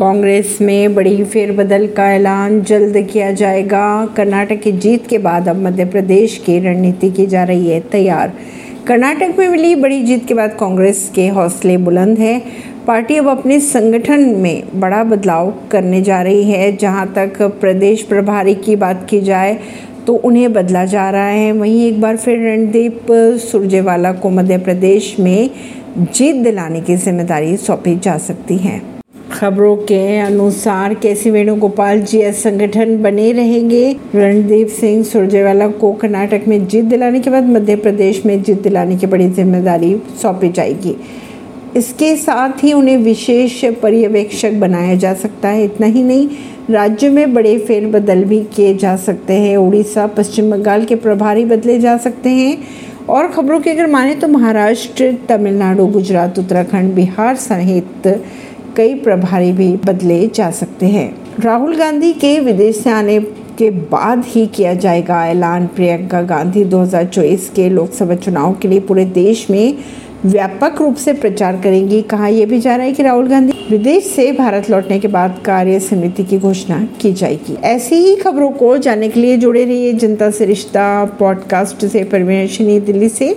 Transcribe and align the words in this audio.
कांग्रेस 0.00 0.56
में 0.60 0.94
बड़ी 0.94 1.24
फेरबदल 1.24 1.86
का 1.86 2.04
ऐलान 2.12 2.60
जल्द 2.62 2.96
किया 3.06 3.30
जाएगा। 3.32 4.06
कर्नाटक 4.16 4.60
की 4.60 4.70
जीत 4.74 5.06
के 5.06 5.18
बाद 5.18 5.48
अब 5.48 5.56
मध्य 5.56 5.84
प्रदेश 5.86 6.36
की 6.46 6.58
रणनीति 6.58 7.10
की 7.10 7.26
जा 7.26 7.42
रही 7.44 7.68
है 7.68 7.80
तैयार। 7.90 8.32
कर्नाटक 8.86 9.34
में 9.38 9.48
मिली 9.48 9.74
बड़ी 9.76 10.02
जीत 10.02 10.24
के 10.26 10.34
बाद 10.34 10.56
कांग्रेस 10.60 11.10
के 11.14 11.26
हौसले 11.28 11.76
बुलंद 11.78 12.18
हैं। 12.18 12.40
पार्टी 12.86 13.16
अब 13.16 13.28
अपने 13.28 13.58
संगठन 13.60 14.20
में 14.36 14.80
बड़ा 14.80 15.02
बदलाव 15.04 15.52
करने 15.70 16.00
जा 16.02 16.20
रही 16.22 16.44
है। 16.44 16.76
जहाँ 16.76 17.06
तक 17.16 17.42
प्रदेश 17.60 18.02
प्रभारी 18.02 18.54
की 18.56 18.76
बात 18.76 19.06
की 19.10 19.20
जाए 19.20 19.58
तो 20.06 20.14
उन्हें 20.14 20.52
बदला 20.52 20.84
जा 20.86 21.08
रहा 21.10 21.26
है। 21.26 21.52
वहीं 21.52 21.84
एक 21.88 22.00
बार 22.00 22.16
फिर 22.16 22.38
रणदीप 22.46 23.12
सुरजेवाला 23.42 24.12
को 24.14 24.30
मध्य 24.30 24.58
प्रदेश 24.60 25.14
में 25.20 25.50
जीत 25.98 26.36
दिलाने 26.36 26.80
की 26.80 26.96
ज़िम्मेदारी 26.96 27.56
सौंपी 27.58 27.96
जा 27.98 28.16
सकती 28.20 28.56
है। 28.58 28.80
खबरों 29.40 29.76
के 29.76 30.18
अनुसार 30.18 30.94
केसी 30.94 31.30
वेणुगोपाल 31.30 32.00
जीएस 32.00 32.42
संगठन 32.42 32.96
बने 33.02 33.30
रहेंगे। 33.32 33.96
रणदीप 34.14 34.68
सिंह 34.68 35.02
सुरजेवाला 35.02 35.68
को 35.68 35.92
कर्नाटक 35.92 36.42
में 36.48 36.66
जीत 36.66 36.84
दिलाने 36.84 37.20
के 37.20 37.30
बाद 37.30 37.44
मध्य 37.44 37.76
प्रदेश 37.76 38.24
में 38.26 38.42
जीत 38.42 38.60
दिलाने 38.62 38.96
की 38.96 39.06
बड़ी 39.06 39.28
ज़िम्मेदारी 39.28 39.94
सौंपी 40.22 40.48
जाएगी। 40.48 40.94
इसके 41.76 42.14
साथ 42.16 42.64
ही 42.64 42.72
उन्हें 42.72 42.96
विशेष 42.96 43.64
पर्यवेक्षक 43.82 44.52
बनाया 44.52 44.94
जा 44.94 45.14
सकता 45.14 45.48
है। 45.48 45.64
इतना 45.64 45.86
ही 45.86 46.02
नहीं, 46.02 46.28
राज्य 46.70 47.08
में 47.08 47.32
बड़े 47.34 47.56
फेरबदल 47.58 48.24
भी 48.24 48.40
किए 48.56 48.74
जा 48.74 48.94
सकते 48.96 49.32
हैं। 49.32 49.56
उड़ीसा 49.56 50.06
पश्चिम 50.06 50.50
बंगाल 50.50 50.84
के 50.84 50.94
प्रभारी 50.96 51.44
बदले 51.44 51.78
जा 51.78 51.96
सकते 51.96 52.30
हैं। 52.30 52.56
और 53.08 53.28
खबरों 53.28 53.60
की 53.60 53.70
अगर 53.70 53.86
माने 53.86 54.14
तो 54.14 54.28
महाराष्ट्र, 54.28 55.12
तमिलनाडु, 55.28 55.86
गुजरात, 55.86 56.38
उत्तराखंड, 56.38 56.94
बिहार 56.94 57.36
सहित 57.36 58.06
कई 58.76 58.94
प्रभारी 58.94 59.52
भी 59.52 59.76
बदले 59.86 60.26
जा 60.34 60.50
सकते 60.50 60.86
हैं। 60.86 61.16
राहुल 61.40 61.76
गांधी 61.76 62.12
के 62.12 62.40
विदेश 62.40 62.76
से 62.76 62.90
आने 62.90 63.20
के 63.58 63.70
बाद 63.70 64.24
ही 64.26 64.46
किया 64.46 64.74
जाएगा 64.74 65.26
ऐलान। 65.26 65.66
प्रियंका 65.66 66.22
गांधी 66.22 66.64
2024 66.64 67.52
के 67.56 67.68
लोकसभा 67.68 68.14
चुनाव 68.14 68.56
के 68.62 68.68
लिए 68.68 68.80
पूरे 68.80 69.04
देश 69.04 69.50
में 69.50 69.74
व्यापक 70.24 70.82
रूप 70.82 70.96
से 70.96 71.12
प्रचार 71.12 71.60
करेंगी। 71.64 72.02
कहा 72.02 72.28
यह 72.28 72.46
भी 72.46 72.60
जा 72.60 72.76
रहा 72.76 72.86
है 72.86 72.92
कि 72.92 73.02
राहुल 73.02 73.28
गांधी 73.28 73.52
विदेश 73.70 74.04
से 74.04 74.32
भारत 74.32 74.70
लौटने 74.70 74.98
के 74.98 75.08
बाद 75.08 75.42
कार्य 75.44 75.80
समिति 75.80 76.24
की 76.24 76.38
घोषणा 76.38 76.88
की 77.00 77.12
जाएगी। 77.12 77.56
ऐसी 77.62 77.94
ही 77.94 78.16
खबरों 78.16 78.50
को 78.50 78.78
जानने 78.78 79.08
के 79.08 79.20
लिए 79.20 79.36
जुड़े 79.36 79.64
रहिए 79.64 79.92
जनता 79.92 80.30
से 80.30 80.44
रिश्ता 80.44 81.04
पॉडकास्ट 81.04 81.86
से। 81.86 82.04
परवीन 82.04 82.84
दिल्ली 82.84 83.08
से। 83.08 83.36